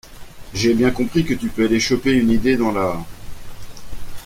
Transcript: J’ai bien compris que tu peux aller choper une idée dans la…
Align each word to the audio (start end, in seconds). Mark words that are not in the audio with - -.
J’ai 0.55 0.73
bien 0.73 0.89
compris 0.89 1.23
que 1.23 1.35
tu 1.35 1.49
peux 1.49 1.65
aller 1.65 1.79
choper 1.79 2.11
une 2.13 2.31
idée 2.31 2.57
dans 2.57 2.71
la… 2.71 2.97